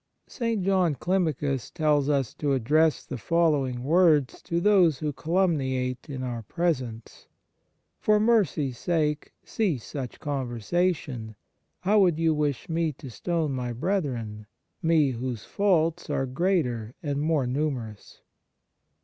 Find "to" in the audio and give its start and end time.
2.33-2.53, 4.41-4.59, 12.93-13.11